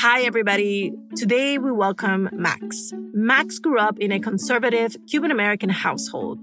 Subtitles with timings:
[0.00, 0.92] Hi, everybody.
[1.16, 2.92] Today we welcome Max.
[3.12, 6.38] Max grew up in a conservative Cuban American household.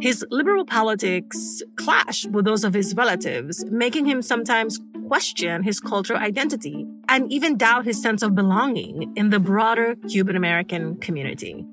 [0.00, 6.18] His liberal politics clash with those of his relatives, making him sometimes question his cultural
[6.18, 11.66] identity and even doubt his sense of belonging in the broader Cuban American community.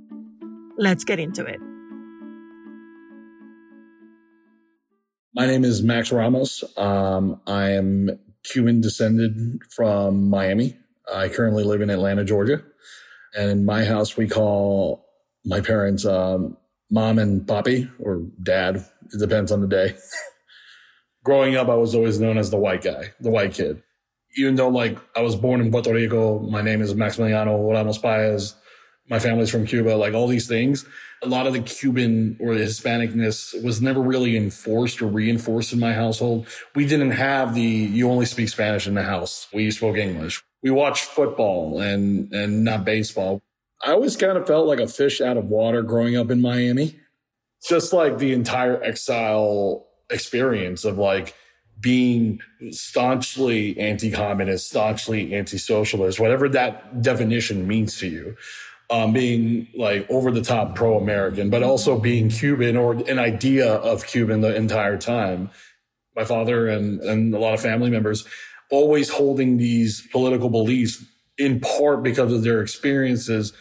[0.78, 1.60] Let's get into it.
[5.38, 6.64] My name is Max Ramos.
[6.78, 10.76] Um, I am Cuban descended from Miami.
[11.14, 12.64] I currently live in Atlanta, Georgia.
[13.38, 15.06] And in my house, we call
[15.46, 16.58] my parents um,
[16.90, 18.78] mom and papi or dad.
[19.14, 19.96] It depends on the day.
[21.24, 23.84] Growing up, I was always known as the white guy, the white kid.
[24.38, 28.56] Even though, like, I was born in Puerto Rico, my name is Maximiliano Ramos Paez,
[29.10, 30.86] my family's from Cuba, like all these things.
[31.24, 35.80] A lot of the Cuban or the Hispanicness was never really enforced or reinforced in
[35.80, 36.48] my household.
[36.76, 39.48] We didn't have the you only speak Spanish in the house.
[39.52, 43.42] We spoke English we watched football and and not baseball.
[43.84, 47.00] I always kind of felt like a fish out of water growing up in Miami.
[47.68, 51.36] Just like the entire exile experience of like
[51.80, 52.40] being
[52.72, 58.36] staunchly anti-communist, staunchly anti-socialist, whatever that definition means to you.
[58.90, 64.08] Um, being like over the top pro-American, but also being Cuban or an idea of
[64.08, 65.50] Cuban the entire time.
[66.16, 68.26] My father and, and a lot of family members
[68.72, 71.04] always holding these political beliefs
[71.38, 73.52] in part because of their experiences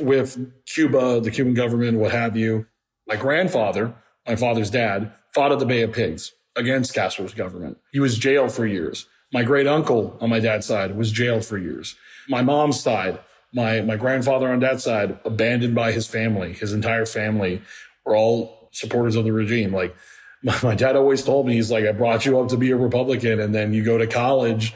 [0.00, 2.66] with Cuba, the Cuban government, what have you.
[3.06, 3.94] My grandfather,
[4.26, 7.78] my father's dad, fought at the Bay of Pigs against Castro's government.
[7.92, 9.06] He was jailed for years.
[9.32, 11.96] My great uncle on my dad's side was jailed for years.
[12.28, 13.18] My mom's side,
[13.52, 17.62] my, my grandfather on that side, abandoned by his family, his entire family
[18.04, 19.72] were all supporters of the regime.
[19.72, 19.96] Like
[20.42, 22.76] my, my dad always told me, he's like, I brought you up to be a
[22.76, 24.74] Republican and then you go to college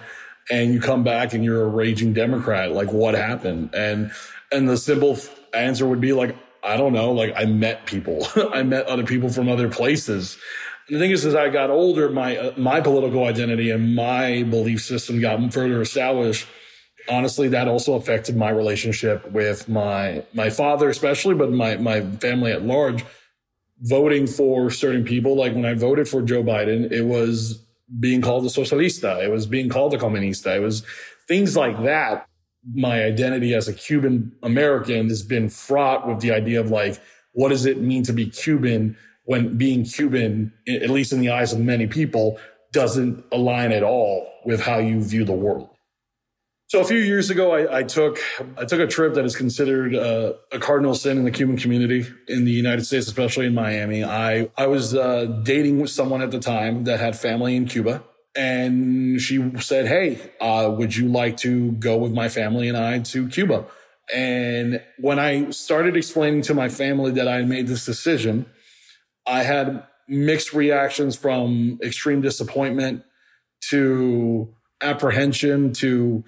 [0.50, 2.72] and you come back and you're a raging Democrat.
[2.72, 3.74] Like what happened?
[3.74, 4.10] And,
[4.50, 5.18] and the simple
[5.54, 7.12] answer would be like, I don't know.
[7.12, 8.26] Like I met people.
[8.52, 10.38] I met other people from other places.
[10.88, 14.82] The thing is, as I got older, my, uh, my political identity and my belief
[14.82, 16.48] system got further established.
[17.10, 22.52] Honestly, that also affected my relationship with my, my father, especially, but my, my family
[22.52, 23.04] at large
[23.80, 25.36] voting for certain people.
[25.36, 27.64] Like when I voted for Joe Biden, it was
[27.98, 29.22] being called a socialista.
[29.22, 30.56] It was being called a comunista.
[30.56, 30.84] It was
[31.26, 32.26] things like that.
[32.74, 37.00] My identity as a Cuban American has been fraught with the idea of like,
[37.32, 41.52] what does it mean to be Cuban when being Cuban, at least in the eyes
[41.52, 42.38] of many people,
[42.72, 45.70] doesn't align at all with how you view the world.
[46.70, 48.20] So a few years ago, I, I, took
[48.56, 52.06] I took a trip that is considered uh, a cardinal sin in the Cuban community
[52.28, 54.04] in the United States, especially in Miami.
[54.04, 58.04] I I was uh, dating with someone at the time that had family in Cuba,
[58.36, 63.00] and she said, "Hey, uh, would you like to go with my family and I
[63.00, 63.66] to Cuba?"
[64.14, 68.46] And when I started explaining to my family that I had made this decision,
[69.26, 73.02] I had mixed reactions from extreme disappointment
[73.70, 76.24] to apprehension to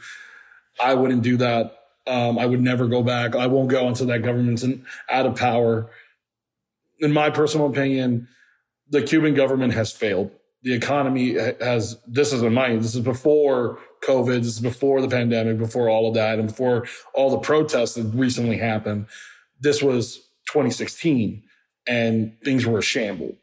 [0.82, 1.78] I wouldn't do that.
[2.06, 3.36] Um, I would never go back.
[3.36, 4.64] I won't go until that government's
[5.08, 5.90] out of power.
[6.98, 8.28] In my personal opinion,
[8.90, 10.30] the Cuban government has failed.
[10.62, 12.80] The economy has, this isn't mine.
[12.80, 14.38] This is before COVID.
[14.38, 18.04] This is before the pandemic, before all of that, and before all the protests that
[18.14, 19.06] recently happened.
[19.60, 20.16] This was
[20.48, 21.42] 2016
[21.86, 23.36] and things were a shamble.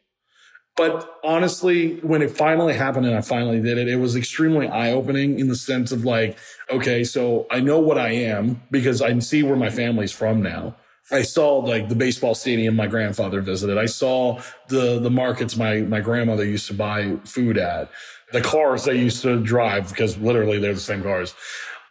[0.75, 4.91] But honestly, when it finally happened and I finally did it, it was extremely eye
[4.91, 6.37] opening in the sense of like,
[6.69, 10.41] okay, so I know what I am because I can see where my family's from
[10.41, 10.75] now.
[11.11, 13.77] I saw like the baseball stadium my grandfather visited.
[13.77, 17.89] I saw the the markets my my grandmother used to buy food at.
[18.31, 21.33] The cars they used to drive because literally they're the same cars.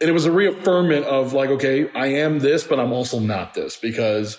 [0.01, 3.55] And it was a reaffirmment of like, okay, I am this, but I'm also not
[3.55, 4.39] this because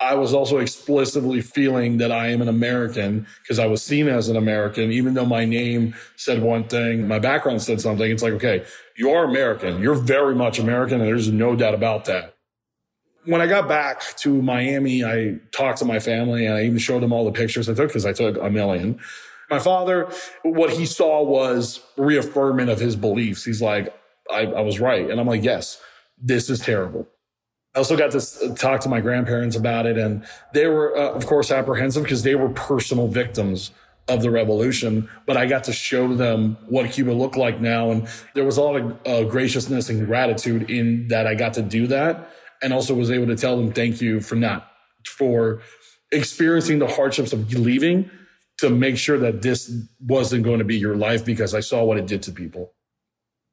[0.00, 4.28] I was also explicitly feeling that I am an American because I was seen as
[4.28, 8.10] an American, even though my name said one thing, my background said something.
[8.10, 8.64] It's like, okay,
[8.96, 9.82] you are American.
[9.82, 12.34] You're very much American, and there's no doubt about that.
[13.26, 17.02] When I got back to Miami, I talked to my family and I even showed
[17.02, 18.98] them all the pictures I took because I took a million.
[19.50, 20.10] My father,
[20.42, 23.44] what he saw was reaffirmation of his beliefs.
[23.44, 23.94] He's like,
[24.32, 25.10] I, I was right.
[25.10, 25.78] And I'm like, yes,
[26.16, 27.06] this is terrible.
[27.74, 31.26] I also got to talk to my grandparents about it, and they were, uh, of
[31.26, 33.70] course, apprehensive because they were personal victims
[34.08, 35.08] of the revolution.
[35.24, 38.62] But I got to show them what Cuba looked like now, and there was a
[38.62, 42.30] lot of uh, graciousness and gratitude in that I got to do that,
[42.60, 44.68] and also was able to tell them thank you for not
[45.06, 45.62] for
[46.10, 48.10] experiencing the hardships of leaving
[48.58, 51.98] to make sure that this wasn't going to be your life because I saw what
[51.98, 52.74] it did to people.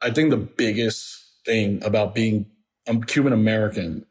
[0.01, 2.47] I think the biggest thing about being
[2.87, 4.05] a Cuban American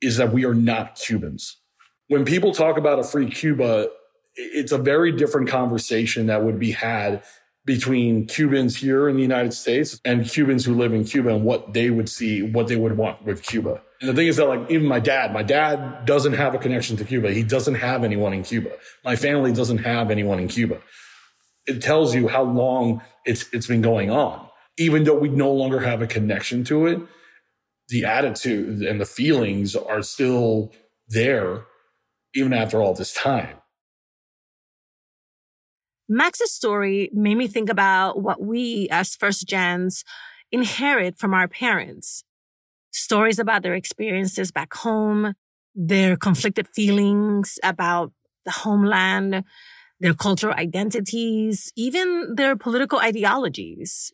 [0.00, 1.58] is that we are not Cubans.
[2.08, 3.88] When people talk about a free Cuba,
[4.34, 7.22] it's a very different conversation that would be had
[7.64, 11.72] between Cubans here in the United States and Cubans who live in Cuba and what
[11.72, 13.80] they would see, what they would want with Cuba.
[14.00, 16.96] And the thing is that like even my dad, my dad doesn't have a connection
[16.96, 17.30] to Cuba.
[17.30, 18.72] He doesn't have anyone in Cuba.
[19.04, 20.80] My family doesn't have anyone in Cuba.
[21.66, 24.48] It tells you how long it's, it's been going on.
[24.76, 27.00] Even though we no longer have a connection to it,
[27.92, 30.72] the attitude and the feelings are still
[31.08, 31.66] there
[32.34, 33.58] even after all this time.
[36.08, 40.04] Max's story made me think about what we as first gens
[40.50, 42.24] inherit from our parents.
[42.92, 45.34] Stories about their experiences back home,
[45.74, 48.12] their conflicted feelings about
[48.46, 49.44] the homeland,
[50.00, 54.12] their cultural identities, even their political ideologies.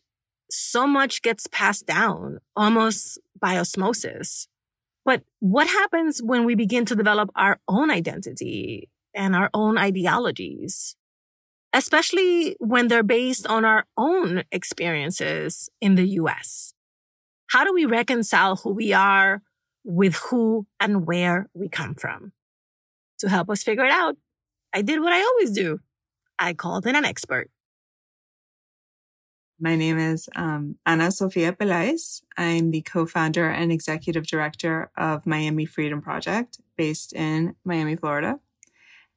[0.51, 4.47] So much gets passed down almost by osmosis.
[5.05, 10.95] But what happens when we begin to develop our own identity and our own ideologies?
[11.73, 16.73] especially when they're based on our own experiences in the US.
[17.51, 19.41] How do we reconcile who we are
[19.83, 22.33] with who and where we come from?
[23.19, 24.15] To help us figure it out,
[24.73, 25.79] I did what I always do.
[26.37, 27.49] I called in an expert.
[29.59, 32.21] My name is um, Ana Sofia Pelaez.
[32.37, 38.39] I'm the co-founder and executive director of Miami Freedom Project based in Miami, Florida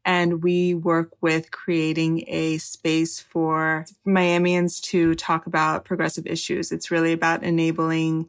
[0.04, 6.72] and we work with creating a space for Miamians to talk about progressive issues.
[6.72, 8.28] It's really about enabling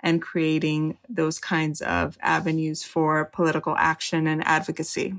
[0.00, 5.14] and creating those kinds of avenues for political action and advocacy.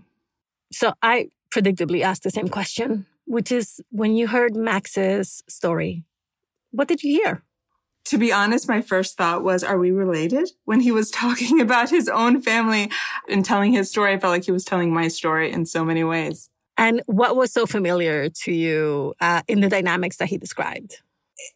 [0.72, 6.04] So I predictably asked the same question, which is when you heard Max's story,
[6.72, 7.44] what did you hear?
[8.06, 10.50] to be honest, my first thought was, are we related?
[10.66, 12.92] When he was talking about his own family
[13.30, 16.04] and telling his story, I felt like he was telling my story in so many
[16.04, 16.50] ways.
[16.78, 21.02] And what was so familiar to you uh, in the dynamics that he described?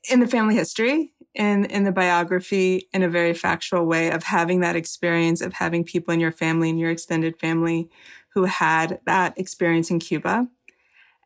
[0.09, 4.61] In the family history, in, in the biography, in a very factual way of having
[4.61, 7.89] that experience of having people in your family and your extended family
[8.29, 10.47] who had that experience in Cuba.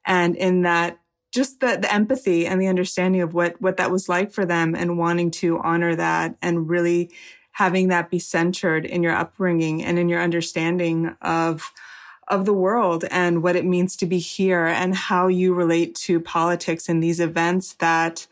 [0.06, 1.00] And in that
[1.32, 4.76] just the, the empathy and the understanding of what, what that was like for them
[4.76, 7.12] and wanting to honor that and really
[7.52, 11.72] having that be centered in your upbringing and in your understanding of,
[12.28, 16.20] of the world and what it means to be here and how you relate to
[16.20, 18.26] politics and these events that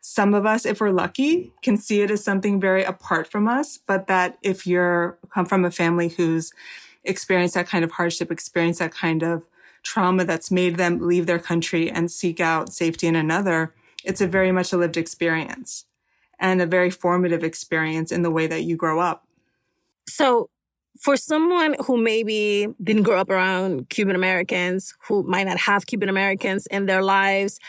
[0.00, 3.78] some of us, if we're lucky, can see it as something very apart from us,
[3.78, 6.52] but that if you're come from a family who's
[7.04, 9.42] experienced that kind of hardship, experienced that kind of
[9.82, 14.26] trauma that's made them leave their country and seek out safety in another, it's a
[14.26, 15.84] very much a lived experience
[16.38, 19.26] and a very formative experience in the way that you grow up.
[20.08, 20.50] So,
[21.00, 26.08] for someone who maybe didn't grow up around Cuban Americans, who might not have Cuban
[26.08, 27.60] Americans in their lives,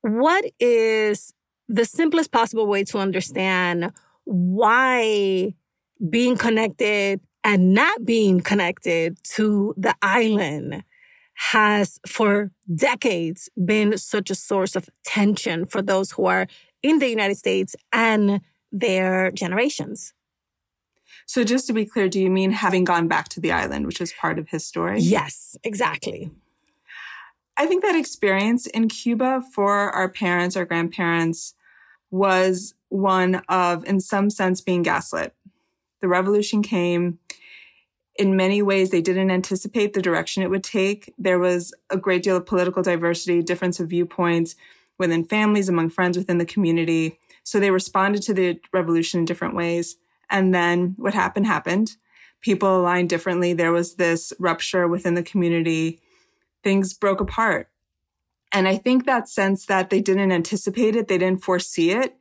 [0.00, 1.34] what is
[1.68, 3.92] the simplest possible way to understand
[4.24, 5.54] why
[6.08, 10.82] being connected and not being connected to the island
[11.36, 16.46] has for decades been such a source of tension for those who are
[16.82, 18.40] in the United States and
[18.72, 20.14] their generations.
[21.26, 24.00] So, just to be clear, do you mean having gone back to the island, which
[24.00, 25.00] is part of his story?
[25.00, 26.30] Yes, exactly.
[27.56, 31.54] I think that experience in Cuba for our parents, our grandparents,
[32.10, 35.34] was one of, in some sense, being gaslit.
[36.00, 37.18] The revolution came
[38.18, 41.12] in many ways, they didn't anticipate the direction it would take.
[41.18, 44.56] There was a great deal of political diversity, difference of viewpoints
[44.98, 47.18] within families, among friends within the community.
[47.42, 49.96] So they responded to the revolution in different ways.
[50.30, 51.96] And then what happened happened.
[52.40, 53.52] People aligned differently.
[53.52, 56.00] There was this rupture within the community.
[56.64, 57.68] Things broke apart.
[58.52, 62.16] And I think that sense that they didn't anticipate it, they didn't foresee it,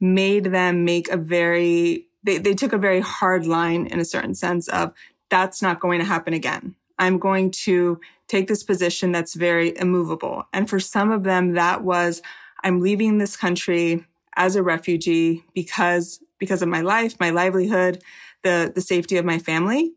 [0.00, 4.34] made them make a very they, they took a very hard line in a certain
[4.34, 4.92] sense of
[5.30, 6.74] that's not going to happen again.
[6.98, 10.44] I'm going to take this position that's very immovable.
[10.52, 12.22] And for some of them, that was,
[12.64, 14.04] I'm leaving this country
[14.36, 18.02] as a refugee because, because of my life, my livelihood,
[18.42, 19.92] the, the safety of my family.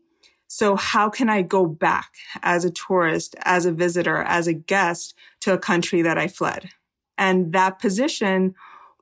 [0.48, 2.12] So how can I go back
[2.42, 6.70] as a tourist, as a visitor, as a guest to a country that I fled?
[7.16, 8.54] And that position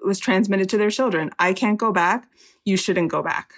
[0.05, 1.31] was transmitted to their children.
[1.39, 2.29] I can't go back.
[2.65, 3.53] You shouldn't go back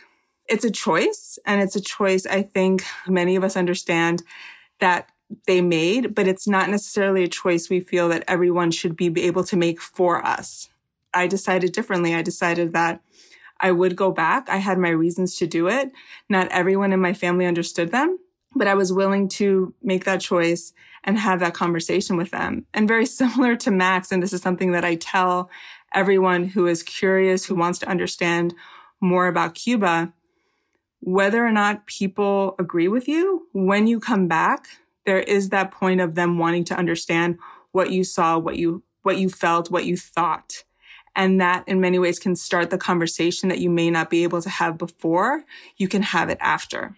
[0.49, 4.23] it's a choice and it's a choice I think many of us understand
[4.81, 5.09] that
[5.47, 9.45] they made, but it's not necessarily a choice we feel that everyone should be able
[9.45, 10.69] to make for us.
[11.15, 12.15] I decided differently.
[12.15, 13.01] I decided that
[13.61, 14.49] I would go back.
[14.49, 15.93] I had my reasons to do it.
[16.29, 18.19] Not everyone in my family understood them,
[18.55, 20.73] but I was willing to make that choice
[21.05, 22.67] and have that conversation with them.
[22.75, 25.51] And very similar to Max, and this is something that I tell
[25.95, 28.55] everyone who is curious, who wants to understand
[29.01, 30.13] more about Cuba,
[31.03, 34.69] whether or not people agree with you, when you come back,
[35.05, 37.39] there is that point of them wanting to understand
[37.73, 40.63] what you saw, what you, what you felt, what you thought.
[41.17, 44.41] And that in many ways can start the conversation that you may not be able
[44.43, 45.45] to have before.
[45.77, 46.97] You can have it after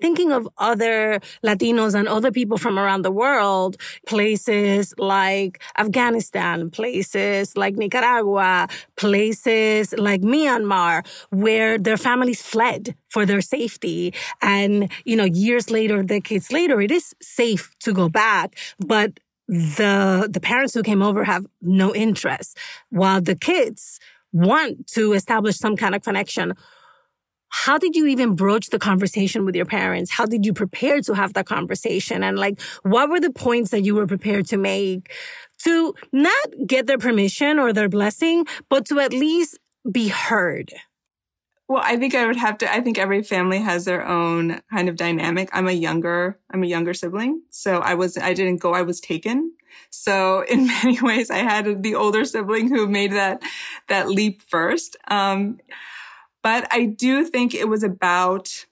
[0.00, 3.76] thinking of other Latinos and other people from around the world,
[4.06, 13.40] places like Afghanistan, places like Nicaragua, places like Myanmar, where their families fled for their
[13.40, 14.14] safety.
[14.42, 20.28] And, you know, years later, decades later, it is safe to go back, but the,
[20.30, 22.58] the parents who came over have no interest
[22.90, 23.98] while the kids
[24.32, 26.52] want to establish some kind of connection
[27.48, 30.10] how did you even broach the conversation with your parents?
[30.10, 32.22] How did you prepare to have that conversation?
[32.22, 35.12] And like, what were the points that you were prepared to make
[35.64, 39.58] to not get their permission or their blessing, but to at least
[39.90, 40.72] be heard?
[41.68, 44.88] Well, I think I would have to, I think every family has their own kind
[44.88, 45.50] of dynamic.
[45.52, 47.42] I'm a younger, I'm a younger sibling.
[47.50, 49.52] So I was, I didn't go, I was taken.
[49.90, 53.42] So in many ways, I had the older sibling who made that,
[53.88, 54.96] that leap first.
[55.08, 55.60] Um,
[56.48, 58.64] but I do think it was about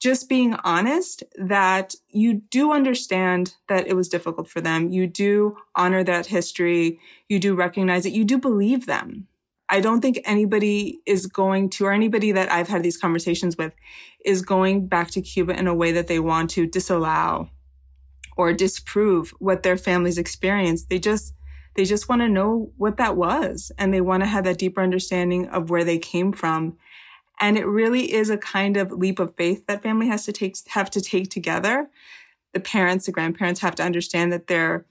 [0.00, 4.90] just being honest that you do understand that it was difficult for them.
[4.90, 6.98] You do honor that history.
[7.28, 8.12] You do recognize it.
[8.12, 9.28] You do believe them.
[9.68, 13.74] I don't think anybody is going to, or anybody that I've had these conversations with
[14.24, 17.48] is going back to Cuba in a way that they want to disallow
[18.36, 20.88] or disprove what their families experienced.
[20.90, 21.32] They just,
[21.76, 24.82] they just want to know what that was and they want to have that deeper
[24.82, 26.76] understanding of where they came from
[27.40, 30.56] and it really is a kind of leap of faith that family has to take,
[30.68, 31.88] have to take together.
[32.52, 34.84] The parents, the grandparents have to understand that they're,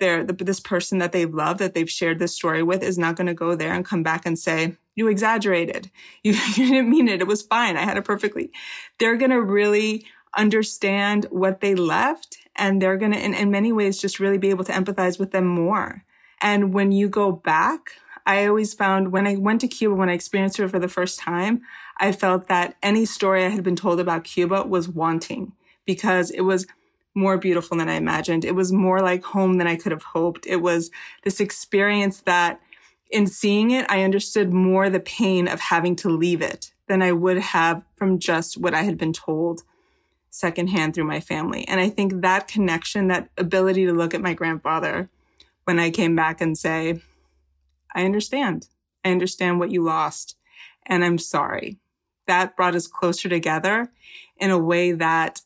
[0.00, 3.16] they're, the, this person that they've loved, that they've shared this story with is not
[3.16, 5.90] going to go there and come back and say, you exaggerated.
[6.22, 7.20] You, you didn't mean it.
[7.20, 7.76] It was fine.
[7.76, 8.50] I had it perfectly.
[8.98, 10.06] They're going to really
[10.36, 14.50] understand what they left and they're going to, in, in many ways, just really be
[14.50, 16.04] able to empathize with them more.
[16.40, 17.92] And when you go back,
[18.26, 21.18] I always found when I went to Cuba, when I experienced it for the first
[21.18, 21.62] time,
[21.98, 25.52] I felt that any story I had been told about Cuba was wanting
[25.86, 26.66] because it was
[27.14, 28.44] more beautiful than I imagined.
[28.44, 30.46] It was more like home than I could have hoped.
[30.46, 30.90] It was
[31.22, 32.60] this experience that
[33.10, 37.12] in seeing it, I understood more the pain of having to leave it than I
[37.12, 39.62] would have from just what I had been told
[40.30, 41.66] secondhand through my family.
[41.68, 45.08] And I think that connection, that ability to look at my grandfather
[45.64, 47.00] when I came back and say,
[47.94, 48.66] I understand.
[49.04, 50.36] I understand what you lost
[50.86, 51.78] and I'm sorry
[52.26, 53.90] that brought us closer together
[54.36, 55.40] in a way that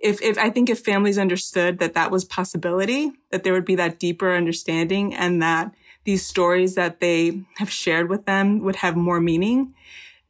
[0.00, 3.76] if, if I think if families understood that that was possibility, that there would be
[3.76, 5.72] that deeper understanding and that
[6.04, 9.74] these stories that they have shared with them would have more meaning,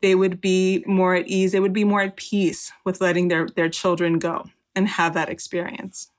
[0.01, 1.53] they would be more at ease.
[1.53, 4.45] They would be more at peace with letting their, their children go
[4.77, 6.11] and have that experience.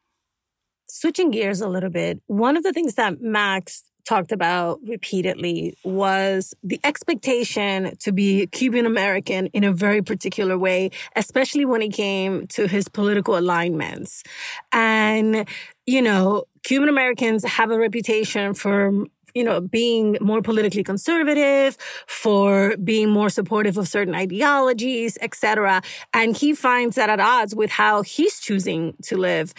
[0.87, 6.53] Switching gears a little bit, one of the things that Max talked about repeatedly was
[6.63, 12.47] the expectation to be Cuban American in a very particular way, especially when it came
[12.47, 14.23] to his political alignments.
[14.71, 15.47] And,
[15.85, 22.75] you know, Cuban Americans have a reputation for you know, being more politically conservative, for
[22.77, 25.81] being more supportive of certain ideologies, etc.
[26.13, 29.53] And he finds that at odds with how he's choosing to live.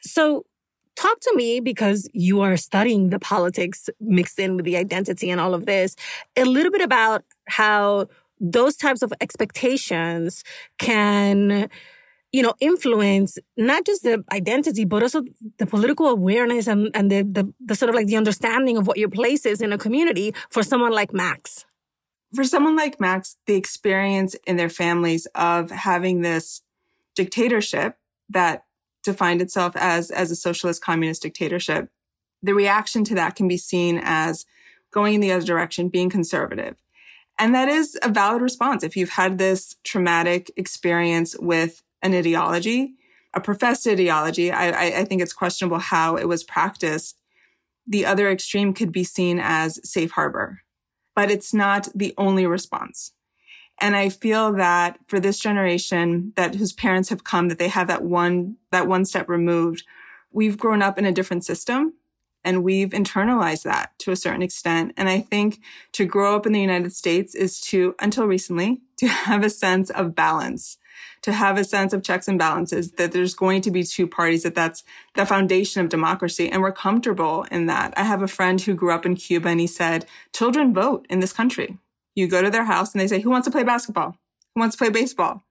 [0.00, 0.44] So
[0.96, 5.40] talk to me because you are studying the politics mixed in with the identity and
[5.40, 5.96] all of this
[6.36, 8.06] a little bit about how
[8.40, 10.44] those types of expectations
[10.78, 11.68] can
[12.32, 15.22] you know influence not just the identity but also
[15.58, 18.98] the political awareness and, and the, the, the sort of like the understanding of what
[18.98, 21.64] your place is in a community for someone like max.
[22.34, 26.62] For someone like max the experience in their families of having this
[27.14, 27.96] dictatorship
[28.30, 28.64] that
[29.04, 31.88] defined itself as, as a socialist communist dictatorship,
[32.42, 34.44] the reaction to that can be seen as
[34.92, 36.76] going in the other direction, being conservative.
[37.38, 38.84] And that is a valid response.
[38.84, 42.94] If you've had this traumatic experience with an ideology,
[43.32, 47.18] a professed ideology, I, I think it's questionable how it was practiced.
[47.86, 50.60] The other extreme could be seen as safe harbor,
[51.16, 53.12] but it's not the only response.
[53.84, 57.88] And I feel that for this generation that whose parents have come, that they have
[57.88, 59.84] that one, that one step removed
[60.32, 61.92] we've grown up in a different system
[62.42, 64.94] and we've internalized that to a certain extent.
[64.96, 65.60] And I think
[65.92, 69.90] to grow up in the United States is to, until recently, to have a sense
[69.90, 70.78] of balance,
[71.20, 74.44] to have a sense of checks and balances, that there's going to be two parties,
[74.44, 74.82] that that's
[75.14, 76.50] the foundation of democracy.
[76.50, 77.92] And we're comfortable in that.
[77.98, 81.20] I have a friend who grew up in Cuba and he said, children vote in
[81.20, 81.76] this country.
[82.14, 84.16] You go to their house and they say, who wants to play basketball?
[84.54, 85.44] Who wants to play baseball?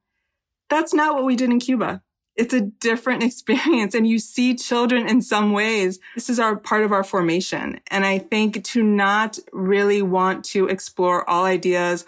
[0.70, 2.02] That's not what we did in Cuba
[2.36, 6.00] it's a different experience and you see children in some ways.
[6.16, 7.80] This is our part of our formation.
[7.88, 12.06] And I think to not really want to explore all ideas,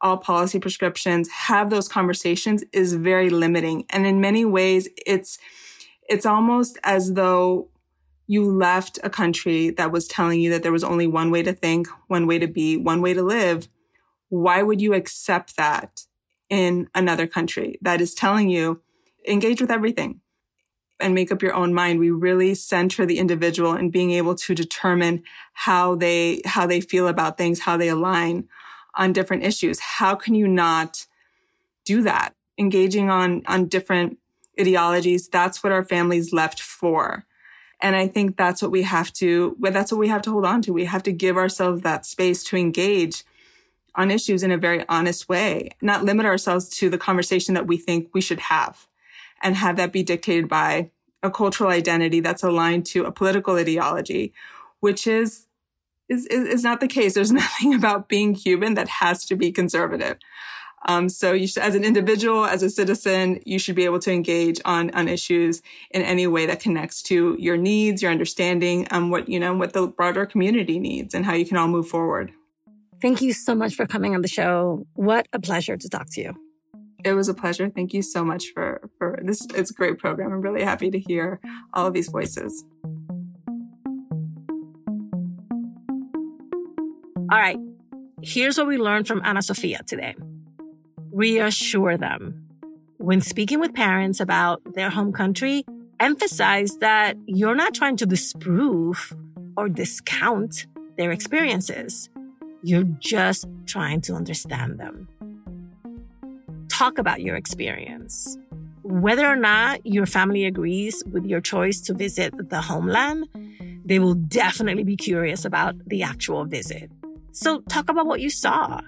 [0.00, 3.86] all policy prescriptions, have those conversations is very limiting.
[3.90, 5.38] And in many ways, it's,
[6.08, 7.68] it's almost as though
[8.26, 11.52] you left a country that was telling you that there was only one way to
[11.52, 13.68] think, one way to be, one way to live.
[14.28, 16.02] Why would you accept that
[16.50, 18.80] in another country that is telling you
[19.26, 20.20] engage with everything
[21.00, 21.98] and make up your own mind.
[21.98, 27.08] We really center the individual in being able to determine how they, how they feel
[27.08, 28.48] about things, how they align
[28.94, 29.80] on different issues.
[29.80, 31.06] How can you not
[31.84, 32.34] do that?
[32.58, 34.18] Engaging on, on different
[34.60, 35.28] ideologies.
[35.28, 37.26] That's what our families left for.
[37.80, 40.62] And I think that's what we have to, that's what we have to hold on
[40.62, 40.72] to.
[40.72, 43.24] We have to give ourselves that space to engage
[43.96, 47.76] on issues in a very honest way, not limit ourselves to the conversation that we
[47.76, 48.86] think we should have
[49.42, 50.90] and have that be dictated by
[51.22, 54.32] a cultural identity that's aligned to a political ideology,
[54.80, 55.46] which is
[56.08, 57.14] is, is not the case.
[57.14, 60.18] There's nothing about being Cuban that has to be conservative.
[60.86, 64.12] Um, so you should, as an individual, as a citizen, you should be able to
[64.12, 69.08] engage on, on issues in any way that connects to your needs, your understanding, um,
[69.08, 72.32] what, you know, what the broader community needs and how you can all move forward.
[73.04, 74.86] Thank you so much for coming on the show.
[74.94, 76.32] What a pleasure to talk to you.
[77.04, 77.68] It was a pleasure.
[77.68, 79.46] Thank you so much for, for this.
[79.54, 80.32] It's a great program.
[80.32, 81.38] I'm really happy to hear
[81.74, 82.64] all of these voices.
[87.30, 87.58] All right.
[88.22, 90.14] Here's what we learned from Ana Sofia today.
[91.12, 92.46] Reassure them.
[92.96, 95.66] When speaking with parents about their home country,
[96.00, 99.14] emphasize that you're not trying to disprove
[99.58, 100.64] or discount
[100.96, 102.08] their experiences.
[102.64, 105.08] You're just trying to understand them
[106.74, 108.36] talk about your experience.
[108.82, 113.28] Whether or not your family agrees with your choice to visit the homeland,
[113.84, 116.90] they will definitely be curious about the actual visit.
[117.32, 118.80] So talk about what you saw.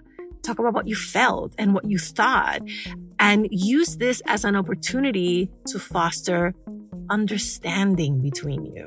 [0.43, 2.61] Talk about what you felt and what you thought
[3.19, 6.55] and use this as an opportunity to foster
[7.09, 8.87] understanding between you.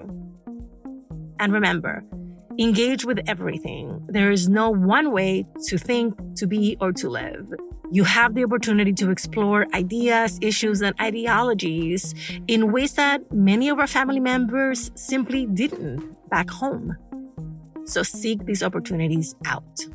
[1.40, 2.04] And remember,
[2.60, 4.06] engage with everything.
[4.08, 7.54] There is no one way to think, to be, or to live.
[7.92, 12.14] You have the opportunity to explore ideas, issues, and ideologies
[12.48, 16.96] in ways that many of our family members simply didn't back home.
[17.86, 19.86] So seek these opportunities out.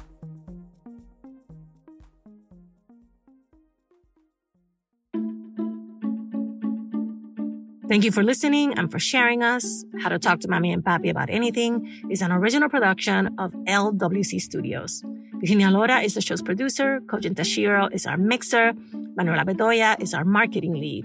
[7.86, 9.84] Thank you for listening and for sharing us.
[10.00, 14.40] How to Talk to Mami and Papi About Anything is an original production of LWC
[14.40, 15.02] Studios.
[15.34, 17.00] Virginia Lora is the show's producer.
[17.06, 18.72] Kojin Tashiro is our mixer.
[19.16, 21.04] Manuela Bedoya is our marketing lead.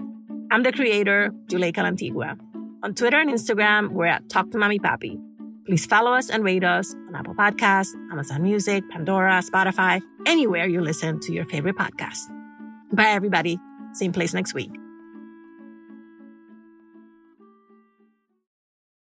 [0.50, 2.38] I'm the creator, Juleyka Lantigua.
[2.82, 5.20] On Twitter and Instagram, we're at Talk to Mami Papi.
[5.66, 10.80] Please follow us and rate us on Apple Podcasts, Amazon Music, Pandora, Spotify, anywhere you
[10.80, 12.24] listen to your favorite podcast.
[12.90, 13.58] Bye, everybody.
[13.92, 14.72] Same place next week.